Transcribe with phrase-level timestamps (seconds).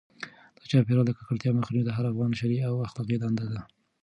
[0.57, 3.61] د چاپیریال د ککړتیا مخنیوی د هر افغان شرعي او اخلاقي دنده ده.